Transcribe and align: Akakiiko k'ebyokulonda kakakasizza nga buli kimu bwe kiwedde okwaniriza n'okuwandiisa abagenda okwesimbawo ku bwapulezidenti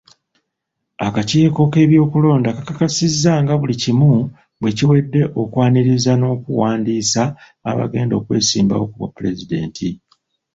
Akakiiko 1.07 1.61
k'ebyokulonda 1.71 2.49
kakakasizza 2.57 3.31
nga 3.41 3.53
buli 3.59 3.75
kimu 3.83 4.11
bwe 4.59 4.71
kiwedde 4.77 5.21
okwaniriza 5.41 6.11
n'okuwandiisa 6.17 7.23
abagenda 7.69 8.13
okwesimbawo 8.17 8.85
ku 8.91 8.95
bwapulezidenti 8.99 9.89